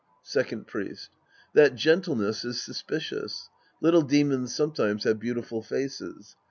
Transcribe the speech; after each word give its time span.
Second 0.23 0.65
Priest. 0.65 1.11
That 1.53 1.75
gentleness 1.75 2.43
is 2.43 2.59
suspicious. 2.59 3.49
Little 3.81 4.01
demons 4.01 4.51
sometimes 4.51 5.03
have 5.03 5.19
beautiful 5.19 5.61
faces. 5.61 6.35